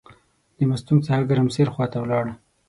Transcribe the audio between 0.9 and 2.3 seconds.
څخه د ګرمسیر خواته ولاړ.